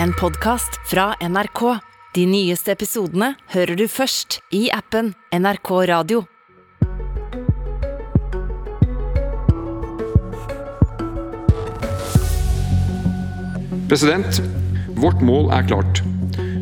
[0.00, 1.78] en podkast fra NRK.
[2.14, 6.24] De nyeste episodene hører du først i appen NRK Radio.
[13.92, 14.40] President,
[14.96, 16.02] vårt mål er klart.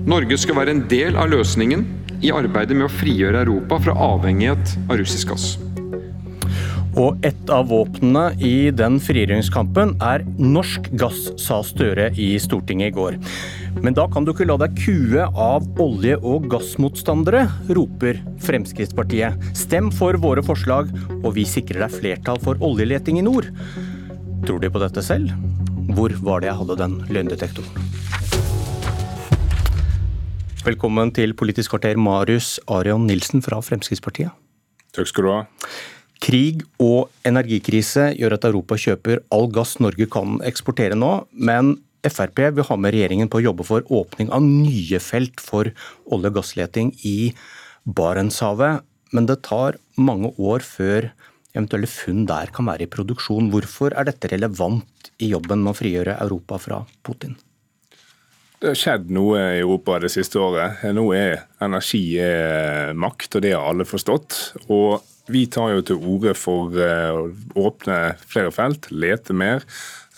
[0.06, 1.86] Norge skal være en del av løsningen
[2.20, 5.52] i arbeidet med å frigjøre Europa fra avhengighet av russisk gass.
[6.98, 12.96] Og et av våpnene i den frigjøringskampen er norsk gass, sa Støre i Stortinget i
[12.96, 13.18] går.
[13.78, 19.38] Men da kan du ikke la deg kue av olje- og gassmotstandere, roper Fremskrittspartiet.
[19.54, 20.90] Stem for våre forslag,
[21.20, 23.46] og vi sikrer deg flertall for oljeleting i nord.
[24.48, 25.30] Tror de på dette selv?
[25.94, 27.86] Hvor var det jeg hadde den løgndetektoren?
[30.66, 34.34] Velkommen til Politisk kvarter, Marius Arion Nilsen fra Fremskrittspartiet.
[34.90, 35.40] Takk skal du ha.
[36.20, 42.40] Krig og energikrise gjør at Europa kjøper all gass Norge kan eksportere nå, men Frp
[42.56, 45.68] vil ha med regjeringen på å jobbe for åpning av nye felt for
[46.08, 47.32] olje- og gassleting i
[47.84, 48.84] Barentshavet.
[49.12, 51.10] Men det tar mange år før
[51.52, 53.50] eventuelle funn der kan være i produksjon.
[53.52, 57.36] Hvorfor er dette relevant i jobben med å frigjøre Europa fra Putin?
[58.60, 60.82] Det har skjedd noe i Europa det siste året.
[60.92, 64.40] Nå er energi er makt, og det har alle forstått.
[64.68, 65.00] Og
[65.30, 68.00] vi tar jo til orde for eh, å åpne
[68.30, 69.64] flere felt, lete mer,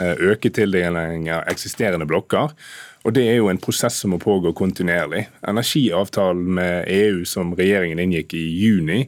[0.01, 2.55] eh, øke tildeling av eksisterende blokker.
[3.03, 5.25] Og Det er jo en prosess som må pågå kontinuerlig.
[5.43, 9.01] Energiavtalen med EU som regjeringen inngikk i juni,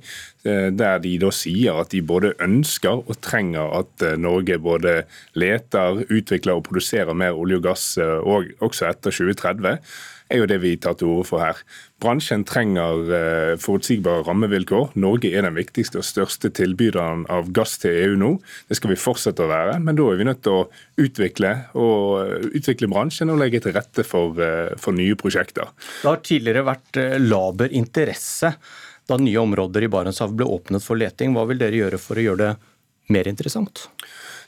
[0.44, 6.02] eh, der de da sier at de både ønsker og trenger at Norge både leter,
[6.10, 9.78] utvikler og produserer mer olje og gass også etter 2030
[10.34, 11.60] er jo det vi tar til orde for her.
[12.02, 14.92] Bransjen trenger eh, forutsigbare rammevilkår.
[15.00, 18.30] Norge er den viktigste og største tilbyderen av gass til EU nå.
[18.68, 20.64] Det skal vi fortsette å være, men da er vi nødt til å
[21.00, 25.72] utvikle, og utvikle bransjen og legge til rette for, eh, for nye prosjekter.
[26.02, 28.54] Det har tidligere vært eh, laber interesse
[29.08, 31.34] da nye områder i Barentshavet ble åpnet for leting.
[31.36, 32.52] Hva vil dere gjøre for å gjøre det
[33.12, 33.88] mer interessant?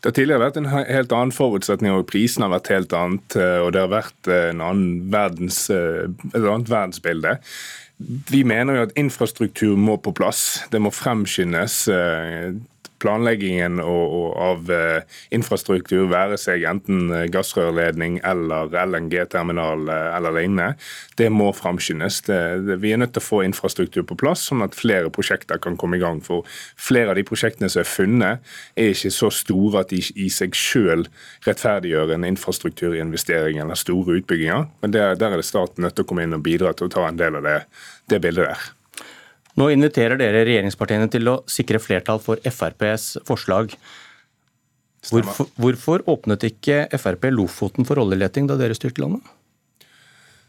[0.01, 3.39] Det har tidligere vært en helt annen forutsetning, og prisen har vært helt annet.
[3.39, 7.37] Eh, og det har vært eh, en annen verdens, eh, et annet verdensbilde.
[8.31, 10.61] Vi mener jo at infrastruktur må på plass.
[10.73, 11.87] Det må fremskyndes
[13.03, 15.03] planleggingen av eh,
[15.34, 20.75] infrastruktur, være seg enten eh, gassrørledning eller LNG-terminal eh, eller lignende,
[21.21, 22.23] det må framskyndes.
[22.27, 25.99] Vi er nødt til å få infrastruktur på plass, sånn at flere prosjekter kan komme
[25.99, 26.23] i gang.
[26.25, 26.47] For
[26.81, 30.56] flere av de prosjektene som er funnet, er ikke så store at de i seg
[30.56, 31.11] selv
[31.47, 34.69] rettferdiggjør en infrastrukturinvestering eller store utbygginger.
[34.83, 36.97] Men der, der er det staten nødt til å komme inn og bidra til å
[36.97, 37.61] ta en del av det,
[38.12, 38.73] det bildet der.
[39.56, 43.72] Nå inviterer dere regjeringspartiene til å sikre flertall for FrPs forslag.
[45.06, 49.25] Hvorfor, hvorfor, åpnet ikke Frp Lofoten for oljeleting da dere styrte landet?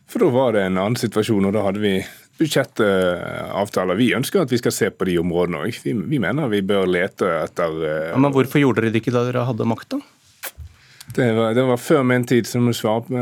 [0.07, 1.94] For Da var det en annen situasjon, og da hadde vi
[2.38, 3.97] budsjettavtaler.
[4.00, 5.79] Vi ønsker at vi skal se på de områdene òg.
[5.84, 9.25] Vi, vi, mener vi bør lete etter ja, Men Hvorfor gjorde dere det ikke da
[9.28, 10.00] dere hadde makta?
[11.16, 12.68] Det var, det var, før min tid, som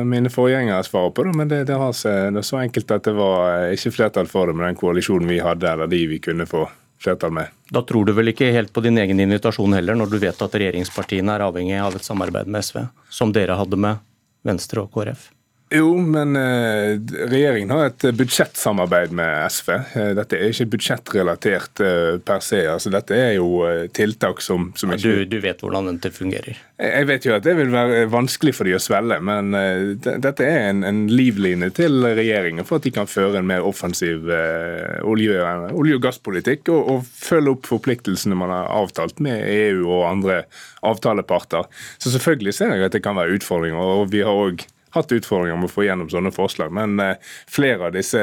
[0.09, 1.35] mine forgjengere svarer på det.
[1.37, 4.57] Men det, det, seg, det, er så enkelt at det var ikke flertall for det
[4.57, 6.65] med den koalisjonen vi hadde, eller de vi kunne få
[7.01, 7.53] flertall med.
[7.69, 10.57] Da tror du vel ikke helt på din egen invitasjon heller, når du vet at
[10.57, 12.81] regjeringspartiene er avhengig av et samarbeid med SV,
[13.13, 14.01] som dere hadde med
[14.45, 15.29] Venstre og KrF?
[15.73, 19.71] Jo, men eh, regjeringen har et budsjettsamarbeid med SV.
[19.73, 22.59] Eh, dette er ikke budsjettrelatert eh, per se.
[22.69, 23.63] altså Dette er jo
[23.95, 26.59] tiltak som, som ikke du, du, vet hvordan dette fungerer?
[26.77, 29.55] Jeg vet jo at det vil være vanskelig for de å svelge, men
[30.03, 34.27] dette er en, en, livline til regjeringen for at de kan føre en mer offensiv
[34.27, 35.39] olje,
[35.71, 40.41] olje, og gasspolitikk og, og følge opp forpliktelsene man har avtalt med EU og andre
[40.85, 41.65] avtaleparter.
[41.97, 43.79] Så selvfølgelig ser jeg at det kan være utfordringer.
[43.79, 46.73] og vi har også hatt utfordringer med å få gjennom sånne forslag.
[46.75, 48.21] Men eh, flere av disse,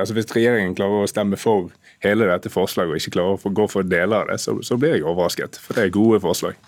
[0.00, 1.70] altså hvis regjeringen klarer å stemme for
[2.04, 4.96] hele dette forslaget og ikke klarer å gå for deler av det, så, så blir
[4.96, 5.58] jeg overrasket.
[5.62, 6.58] For det er gode forslag.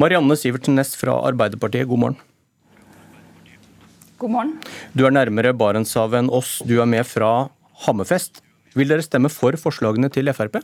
[0.00, 2.22] Marianne Sivertsen Næss fra Arbeiderpartiet, god morgen.
[4.16, 4.54] God morgen.
[4.96, 6.58] Du er nærmere Barentshavet enn oss.
[6.64, 7.50] Du er med fra
[7.84, 8.40] Hammerfest.
[8.76, 10.62] Vil dere stemme for forslagene til Frp?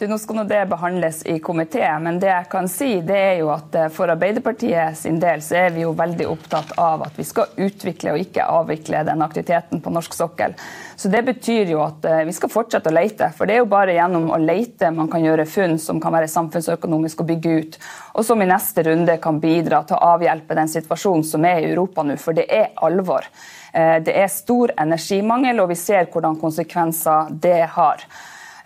[0.00, 3.50] Du, nå skal det behandles i komité, men det jeg kan si det er jo
[3.52, 7.26] at eh, for Arbeiderpartiet sin del så er vi jo veldig opptatt av at vi
[7.28, 10.56] skal utvikle og ikke avvikle den aktiviteten på norsk sokkel.
[10.96, 13.28] Så Det betyr jo at eh, vi skal fortsette å lete.
[13.36, 16.32] For det er jo bare gjennom å lete man kan gjøre funn som kan være
[16.32, 17.80] samfunnsøkonomisk å bygge ut,
[18.16, 21.70] og som i neste runde kan bidra til å avhjelpe den situasjonen som er i
[21.74, 22.16] Europa nå.
[22.16, 23.28] For det er alvor.
[23.76, 28.08] Eh, det er stor energimangel, og vi ser hvordan konsekvenser det har.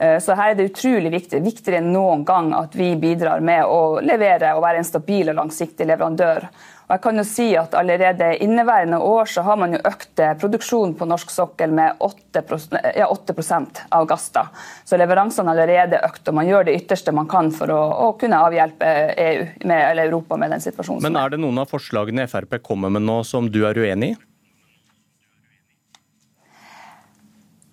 [0.05, 3.65] Eh, så her er det utrolig viktig, viktigere enn noen gang at vi bidrar med
[3.65, 6.49] å levere og være en stabil og langsiktig leverandør.
[6.85, 10.35] Og jeg kan jo si at Allerede inneværende år så har man jo økt eh,
[10.41, 14.29] produksjonen på norsk sokkel med 8%, ja, 8 av gass.
[14.35, 14.47] da.
[14.85, 18.13] Så leveransene har allerede økt, og man gjør det ytterste man kan for å, å
[18.21, 21.03] kunne avhjelpe EU, med, eller Europa med den situasjonen.
[21.07, 24.21] Men er det noen av forslagene Frp kommer med nå som du er uenig i?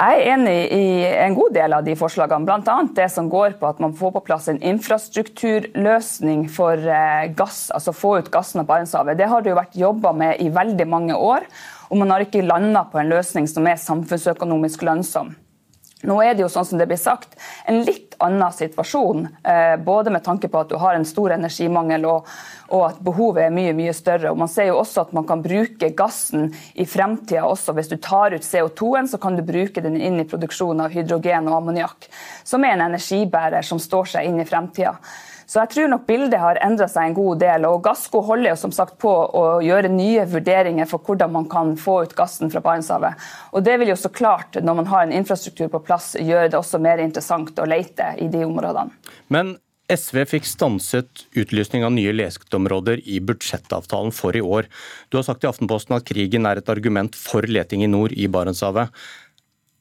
[0.01, 0.85] Jeg er enig i
[1.21, 2.77] en god del av de forslagene, bl.a.
[2.97, 7.93] det som går på at man får på plass en infrastrukturløsning for eh, gass, altså
[7.93, 9.19] få ut gassen av Barentshavet.
[9.19, 11.45] Det har det jo vært jobba med i veldig mange år,
[11.91, 15.35] og man har ikke landa på en løsning som er samfunnsøkonomisk lønnsom.
[16.09, 17.37] Nå er det jo sånn som det blir sagt,
[17.69, 19.27] en litt annen situasjon.
[19.43, 22.29] Eh, både med tanke på at du har en stor energimangel og,
[22.69, 24.31] og, at behovet er mye mye større.
[24.31, 27.75] Og Man ser jo også at man kan bruke gassen i fremtida også.
[27.77, 31.49] Hvis du tar ut CO2-en, så kan du bruke den inn i produksjon av hydrogen
[31.51, 32.09] og ammoniakk,
[32.43, 34.97] som er en energibærer som står seg inn i fremtida.
[35.51, 37.65] Så jeg tror nok bildet har endra seg en god del.
[37.67, 41.73] og Gassco holder jo som sagt på å gjøre nye vurderinger for hvordan man kan
[41.75, 43.19] få ut gassen fra Barentshavet.
[43.51, 46.59] Og det vil jo så klart, når man har en infrastruktur på plass, gjøre det
[46.59, 48.95] også mer interessant å lete i de områdene.
[49.27, 49.57] Men
[49.91, 54.69] SV fikk stanset utlysning av nye lesketområder i budsjettavtalen for i år.
[55.11, 58.29] Du har sagt i Aftenposten at krigen er et argument for leting i nord i
[58.31, 58.87] Barentshavet.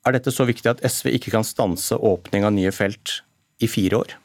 [0.02, 3.20] Er dette så viktig at SV ikke kan stanse åpning av nye felt
[3.62, 4.16] i fire år?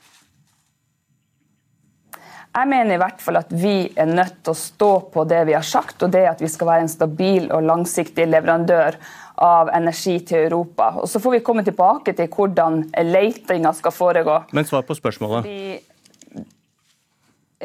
[2.56, 5.56] Jeg mener i hvert fall at vi er nødt til å stå på det vi
[5.58, 8.96] har sagt, og det at vi skal være en stabil og langsiktig leverandør
[9.44, 10.94] av energi til Europa.
[11.02, 14.38] Og Så får vi komme tilbake til hvordan letinga skal foregå.
[14.56, 15.44] Men svar på spørsmålet.
[15.44, 16.46] Fordi...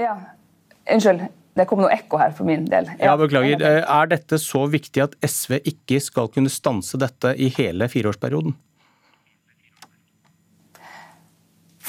[0.00, 0.16] Ja,
[0.90, 1.28] Unnskyld.
[1.58, 2.86] Det kom noe ekko her for min del.
[2.96, 3.10] Ja.
[3.10, 3.62] ja, Beklager.
[3.82, 8.54] Er dette så viktig at SV ikke skal kunne stanse dette i hele fireårsperioden?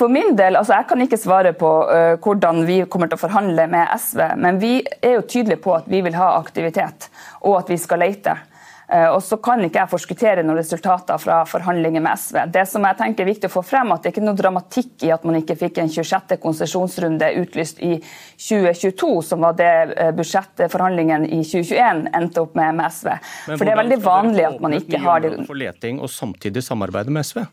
[0.02, 3.22] For min del, altså Jeg kan ikke svare på uh, hvordan vi kommer til å
[3.22, 7.12] forhandle med SV, men vi er jo tydelige på at vi vil ha aktivitet,
[7.46, 8.34] og at vi skal lete.
[8.90, 12.42] Uh, og så kan ikke jeg forskuttere noen resultater fra forhandlinger med SV.
[12.50, 15.06] Det som jeg tenker er viktig å få frem, at det er ikke noe dramatikk
[15.06, 16.36] i at man ikke fikk en 26.
[16.50, 19.72] konsesjonsrunde utlyst i 2022, som var det
[20.18, 23.14] budsjettforhandlingene budsjettforhandlingen i 2021 endte opp med, med SV.
[23.54, 27.14] For det er veldig vanlig at man ikke har det For leting og samtidig samarbeide
[27.14, 27.46] med SV?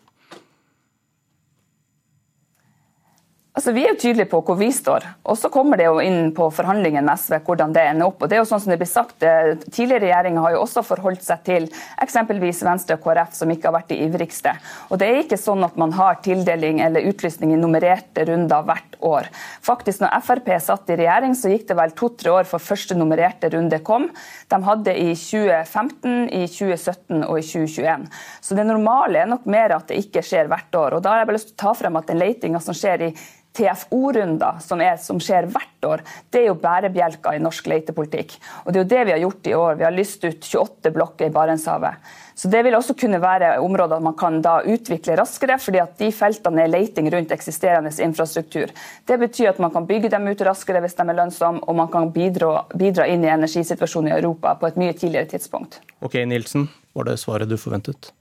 [3.58, 5.02] Altså, Vi er jo tydelige på hvor vi står.
[5.26, 8.22] og Så kommer det jo inn på forhandlingen med SV hvordan det ender opp.
[8.22, 10.84] og det er jo sånn som det blir sagt, eh, Tidligere regjeringer har jo også
[10.86, 11.66] forholdt seg til
[12.00, 14.52] eksempelvis Venstre og KrF, som ikke har vært de ivrigste.
[14.92, 18.94] Og Det er ikke sånn at man har tildeling eller utlysning i nummererte runder hvert
[19.02, 19.26] år.
[19.60, 23.50] Faktisk, når Frp satt i regjering, så gikk det vel to-tre år før første nummererte
[23.50, 24.08] runde kom.
[24.48, 28.06] De hadde i 2015, i 2017 og i 2021.
[28.40, 30.94] Så det normale er nok mer at det ikke skjer hvert år.
[30.94, 33.08] Og da har jeg bare lyst til å ta frem at den letinga som skjer
[33.08, 33.14] i
[33.58, 38.36] TFO-runder, som, som, skjer hvert år, det er jo bærebjelker i norsk letepolitikk.
[38.64, 39.78] Og Det er jo det vi har gjort i år.
[39.80, 42.10] Vi har lyst ut 28 blokker i Barentshavet.
[42.38, 46.12] Så Det vil også kunne være områder man kan da utvikle raskere, fordi at de
[46.14, 48.70] feltene er leiting rundt eksisterende infrastruktur.
[49.06, 51.90] Det betyr at man kan bygge dem ut raskere hvis de er lønnsomme, og man
[51.90, 55.80] kan bidra, bidra inn i energisituasjonen i Europa på et mye tidligere tidspunkt.
[55.98, 58.12] Ok, Nilsen, var det svaret du forventet?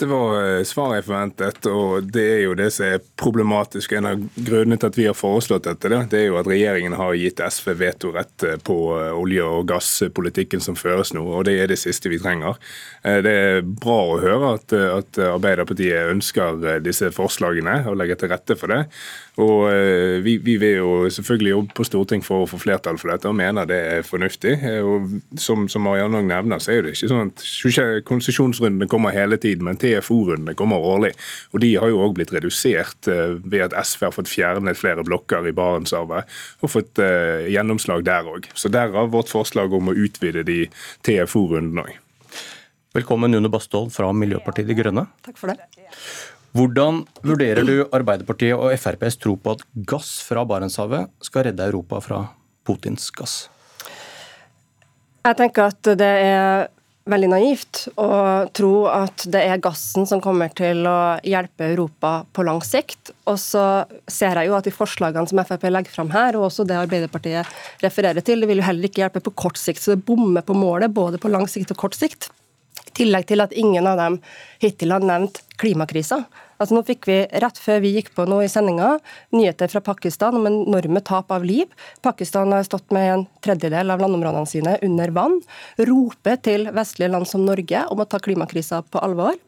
[0.00, 3.92] Det var eh, svaret jeg forventet, og det er jo det som er problematisk.
[3.98, 7.18] En av grunnene til at vi har foreslått dette, det er jo at regjeringen har
[7.20, 11.68] gitt SV vetorett eh, på eh, olje- og gasspolitikken som føres nå, og det er
[11.68, 12.56] det siste vi trenger.
[13.04, 18.72] Det er bra å høre at Arbeiderpartiet ønsker disse forslagene og legger til rette for
[18.72, 18.82] det.
[19.40, 23.28] Og vi, vi, vil jo selvfølgelig jobbe på Stortinget for å få flertall for dette
[23.30, 24.56] og mener det er fornuftig.
[24.84, 29.64] Og som, som Marianne nevner, så er det ikke sånn at konsesjonsrundene kommer hele tiden.
[29.64, 31.12] men TFO-rundene kommer årlig.
[31.52, 35.04] og De har jo òg blitt redusert eh, ved at SV har fått fjernet flere
[35.06, 36.28] blokker i Barentshavet
[36.60, 38.48] og fått uh, gjennomslag der òg.
[38.54, 40.62] Så derav vårt forslag om å utvide de
[41.06, 41.96] TFO-rundene òg.
[42.96, 45.06] Velkommen Une Bastholm fra Miljøpartiet De Grønne.
[45.22, 45.60] Takk for det.
[46.50, 52.00] Hvordan vurderer du Arbeiderpartiet og FrPs tro på at gass fra Barentshavet skal redde Europa
[52.02, 52.24] fra
[52.66, 53.44] Putins gass?
[55.20, 56.66] Jeg tenker at det er
[57.10, 58.08] veldig naivt å
[58.56, 63.12] tro at det er gassen som kommer til å hjelpe Europa på lang sikt.
[63.30, 66.66] Og så ser jeg jo at de forslagene som Frp legger fram her, og også
[66.66, 69.82] det Arbeiderpartiet refererer til, det vil jo heller ikke hjelpe på kort sikt.
[69.84, 72.30] Så det bommer på målet både på lang sikt og kort sikt.
[73.00, 74.20] Tillegg til at ingen av dem
[74.60, 76.22] hittil har nevnt klimakrisa.
[76.60, 78.98] Altså nå fikk vi rett før vi gikk på nå i sendinga,
[79.32, 81.70] nyheter fra Pakistan om enorme tap av liv.
[82.04, 85.38] Pakistan har stått med en tredjedel av landområdene sine under vann.
[85.80, 89.40] Roper til vestlige land som Norge om å ta klimakrisa på alvor.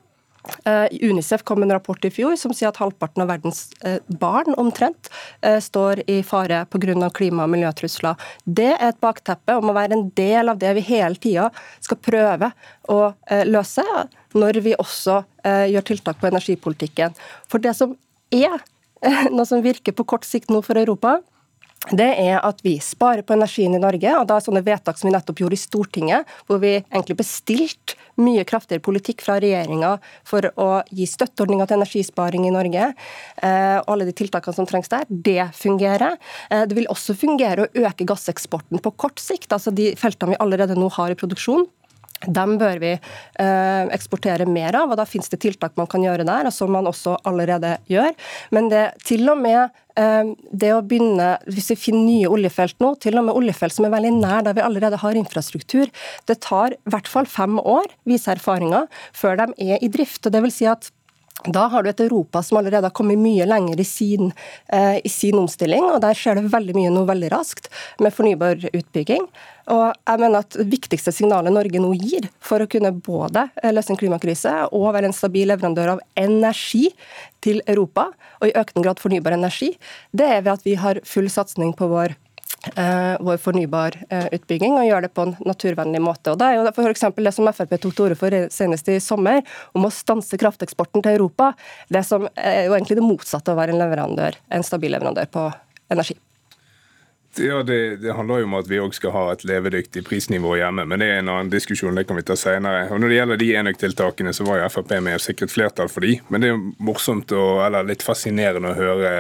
[0.64, 4.00] Eh, Unicef kom med en rapport i fjor som sier at halvparten av verdens eh,
[4.06, 7.11] barn omtrent eh, står i fare pga.
[7.14, 8.18] klima- og miljøtrusler.
[8.44, 12.00] Det er et bakteppe om å være en del av det vi hele tida skal
[12.02, 12.50] prøve
[12.90, 13.14] å
[13.46, 13.84] løse,
[14.34, 17.14] når vi også gjør tiltak på energipolitikken.
[17.49, 17.94] For det som
[18.34, 18.58] er
[19.34, 21.20] noe som virker på kort sikt nå for Europa,
[21.90, 24.14] det er at vi sparer på energien i Norge.
[24.14, 27.98] og da er sånne vedtak som vi nettopp gjorde i Stortinget, hvor vi egentlig bestilte
[28.22, 29.96] mye kraftigere politikk fra regjeringa
[30.28, 32.92] for å gi støtteordninger til energisparing i Norge.
[33.42, 36.18] Eh, og alle de tiltakene som trengs der, det fungerer.
[36.50, 39.50] Eh, det vil også fungere å øke gasseksporten på kort sikt.
[39.52, 41.66] altså De feltene vi allerede nå har i produksjon,
[42.26, 46.26] dem bør vi eh, eksportere mer av, og da finnes det tiltak man kan gjøre
[46.28, 48.12] der, som man også allerede gjør.
[48.54, 49.60] Men det til og med
[49.98, 53.88] eh, det å begynne, hvis vi finner nye oljefelt nå, til og med oljefelt som
[53.88, 55.92] er veldig nær der vi allerede har infrastruktur,
[56.30, 60.26] det tar i hvert fall fem år, viser erfaringer, før de er i drift.
[60.26, 60.92] og det vil si at
[61.46, 64.32] da har du et Europa som allerede har kommet mye lenger i sin,
[64.68, 68.62] eh, i sin, omstilling, og der skjer det veldig mye nå veldig raskt med fornybar
[68.70, 69.26] utbygging.
[69.72, 73.90] Og jeg mener at Det viktigste signalet Norge nå gir for å kunne både løse
[73.90, 76.92] en klimakrise og være en stabil leverandør av energi
[77.40, 78.10] til Europa,
[78.40, 79.76] og i økende grad fornybar energi,
[80.12, 82.31] det er ved at vi har full satsing på vår Eh,
[82.62, 86.33] vår fornybarutbygging, og gjøre det på en naturvennlig måte.
[86.33, 87.07] Og Det er jo f.eks.
[87.16, 89.42] det som Frp tok til orde for senest i sommer,
[89.75, 91.52] om å stanse krafteksporten til Europa.
[91.90, 95.33] Det som er jo egentlig det motsatte av å være en leverandør, en stabil leverandør
[95.35, 95.49] på
[95.92, 96.19] energi.
[97.36, 100.84] Ja, det, det, handler jo om at vi òg skal ha et levedyktig prisnivå hjemme.
[100.84, 102.90] Men det er en annen diskusjon, det kan vi ta senere.
[102.92, 106.04] Og Når det gjelder de enøktiltakene, så var jo Frp med og sikret flertall for
[106.04, 106.18] de.
[106.28, 109.12] Men det er morsomt og eller litt fascinerende å høre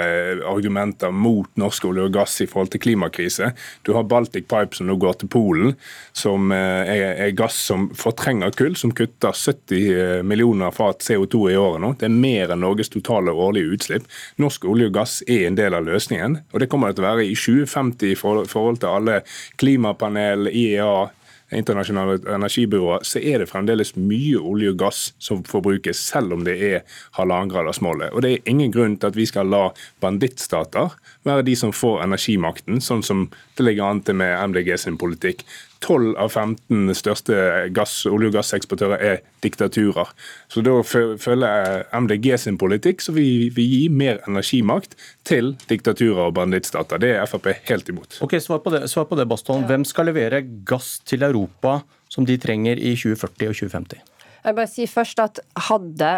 [0.50, 3.48] argumenter mot norsk olje og gass i forhold til klimakrise.
[3.88, 5.72] Du har Baltic Pipe som nå går til Polen,
[6.12, 11.46] som eh, er, er gass som fortrenger kull, som kutter 70 eh, millioner fat CO2
[11.54, 11.94] i året nå.
[11.96, 14.12] Det er mer enn Norges totale årlige utslipp.
[14.42, 17.10] Norsk olje og gass er en del av løsningen, og det kommer det til å
[17.14, 19.20] være i 2050 i forhold til alle
[19.60, 21.08] klimapanel, IEA,
[21.52, 26.54] internasjonale energibyråer, så er det fremdeles mye olje og gass som forbrukes, selv om det
[26.64, 26.86] er
[27.18, 28.12] halvannengradersmålet.
[28.12, 29.66] Og det er ingen grunn til at vi skal la
[30.00, 30.96] bandittstater
[31.28, 33.26] være de som får energimakten, sånn som
[33.58, 35.44] det ligger an til med MDG sin politikk.
[35.82, 37.36] 12 av 15 største
[37.74, 40.12] gass, olje- og gasseksportører er diktaturer.
[40.52, 44.96] Så da følger MDG sin politikk, så vi vi gir mer energimakt
[45.28, 47.02] til diktaturer og bandittstater.
[47.02, 48.20] Det er Frp helt imot.
[48.22, 49.66] Ok, Svar på det, svar på det Baston.
[49.68, 51.80] Hvem skal levere gass til Europa
[52.12, 54.02] som de trenger i 2040 og 2050?
[54.42, 56.12] Jeg bare si først at Hadde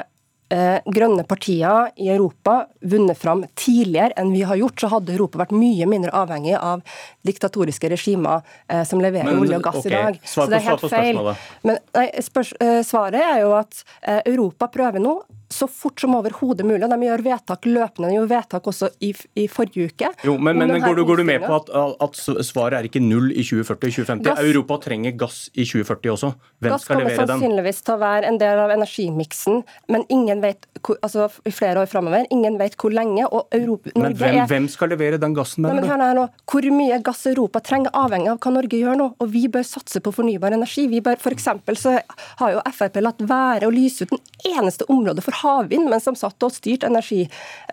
[0.94, 5.54] grønne partier i Europa vunnet fram tidligere enn vi har gjort, så hadde Europa vært
[5.56, 6.82] mye mindre avhengig av
[7.26, 9.90] diktatoriske regimer eh, som leverer Men, olje og gass okay.
[9.90, 10.18] i dag.
[10.22, 11.22] Svar på, så det er helt feil.
[11.64, 15.16] Men nei, spørs, eh, svaret er jo at eh, Europa prøver nå
[15.54, 16.82] så fort som overhodet mulig.
[16.84, 18.10] Og De gjør vedtak løpende.
[18.10, 20.10] De gjorde vedtak også i, i, forrige uke.
[20.26, 21.70] Jo, Men, men går, du, går, du, med på at,
[22.04, 24.42] at, svaret er ikke null i 2040-2050?
[24.44, 26.32] Europa trenger gass i 2040 også.
[26.64, 27.16] Hvem gass skal levere den?
[27.16, 31.28] Gass kommer sannsynligvis til å være en del av energimiksen, men ingen vet hvor, altså
[31.48, 32.28] i flere år framover.
[32.34, 33.24] Ingen vet hvor lenge.
[33.24, 35.64] og Europa, Men hvem, er, hvem, skal levere den gassen?
[35.64, 39.10] Nei, men hør nå, Hvor mye gass Europa trenger, avhengig av hva Norge gjør nå.
[39.22, 40.86] Og vi bør satse på fornybar energi.
[40.90, 41.96] Vi bør, for så
[42.40, 44.22] har jo Frp latt være å lyse ut den
[44.54, 47.24] eneste området for havvind, mens de satt og styrte energi.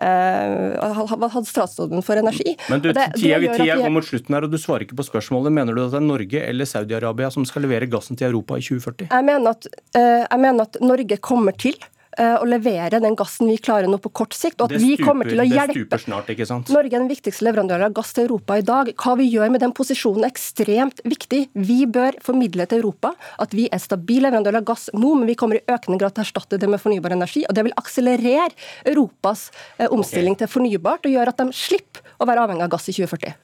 [0.02, 2.56] Eh, hadde statsråden for energi.
[2.72, 5.08] Men du, det, tida, det tida går mot slutten her, og du svarer ikke på
[5.08, 5.54] spørsmålet.
[5.54, 8.64] Mener du at det er Norge eller Saudi-Arabia som skal levere gassen til Europa i
[8.64, 9.08] 2040?
[9.10, 11.76] Jeg mener at, eh, jeg mener at Norge kommer til
[12.20, 14.60] å levere den gassen vi klarer nå på kort sikt.
[14.60, 15.98] og at stuper, vi kommer til å hjelpe.
[16.02, 16.28] Snart?
[16.68, 18.90] Norge er den viktigste leverandøren av gass til Europa i dag.
[19.00, 21.46] Hva vi gjør med den posisjonen er ekstremt viktig.
[21.54, 25.36] Vi bør formidle til Europa at vi er stabil leverandør av gass nå, men vi
[25.38, 27.44] kommer i økende grad til å erstatte det med fornybar energi.
[27.48, 28.50] og Det vil akselerere
[28.92, 30.44] Europas eh, omstilling okay.
[30.44, 33.36] til fornybart og gjøre at de slipper å være avhengig av gass i 2040.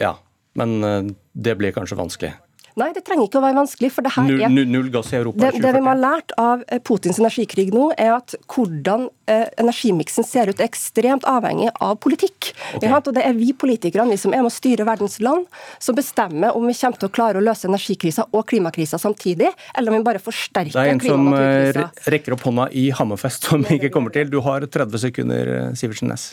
[0.00, 0.16] Ja,
[0.58, 2.34] men eh, det blir kanskje vanskelig.
[2.80, 3.90] Nei, det trenger ikke å være vanskelig.
[3.92, 4.52] for det her er...
[4.72, 8.14] Null gass i Europa det, det, vi har lært av eh, Putins energikrig nå, er
[8.16, 12.52] at hvordan eh, energimiksen ser ut, er ekstremt avhengig av politikk.
[12.76, 12.88] Okay.
[12.88, 15.48] Ja, og Det er vi politikere vi som er med å styre verdens land,
[15.82, 19.92] som bestemmer om vi kommer til å klare å løse energikrisa og klimakrisa samtidig, eller
[19.92, 21.18] om vi bare forsterker klimakrisa.
[21.32, 24.30] Det er en som eh, rekker opp hånda i Hammerfest, som ikke kommer til.
[24.32, 26.32] Du har 30 sekunder, eh, Sivertsen Næss.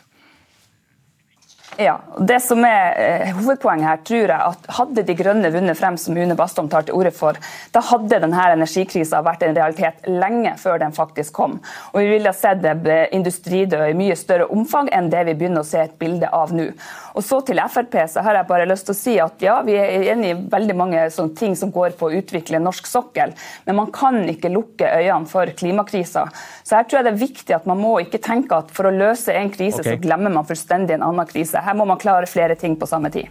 [1.80, 5.96] Ja, det som er eh, Hovedpoenget her tror jeg at hadde De Grønne vunnet frem,
[5.96, 7.38] som Une Bastholm tar til orde for,
[7.72, 11.56] da hadde denne energikrisa vært en realitet lenge før den faktisk kom.
[11.94, 12.68] Og Vi ville sett
[13.16, 16.68] industridød i mye større omfang enn det vi begynner å se et bilde av nå.
[17.16, 19.78] Og så til Frp så har jeg bare lyst til å si at ja, vi
[19.80, 23.32] er enig i veldig mange sånne ting som går på å utvikle norsk sokkel,
[23.66, 26.28] men man kan ikke lukke øynene for klimakrisa.
[26.64, 28.94] Så her tror jeg det er viktig at man må ikke tenke at for å
[28.94, 29.96] løse en krise, okay.
[29.96, 31.64] så glemmer man fullstendig en annen krise.
[31.70, 33.30] Her må man klare flere ting på samme tid.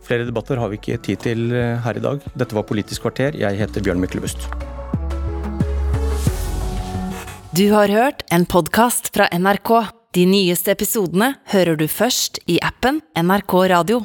[0.00, 2.22] Flere debatter har vi ikke tid til eh, her i dag.
[2.32, 3.36] Dette var Politisk kvarter.
[3.36, 4.48] Jeg heter Bjørn Myklebust.
[7.52, 9.74] Du har hørt en podkast fra NRK.
[10.16, 14.00] De nyeste episodene hører du først i appen NRK Radio.